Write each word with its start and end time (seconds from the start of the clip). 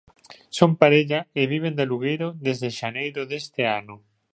Son 0.57 0.71
parella 0.81 1.19
e 1.39 1.41
viven 1.53 1.73
de 1.77 1.83
alugueiro 1.85 2.27
desde 2.45 2.69
xaneiro 2.79 3.21
deste 3.31 3.61
ano. 3.79 3.95